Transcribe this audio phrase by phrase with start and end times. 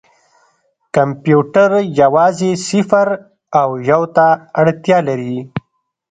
[0.95, 3.07] کمپیوټر یوازې صفر
[3.61, 4.25] او یو ته
[4.59, 5.37] اړتیا لري.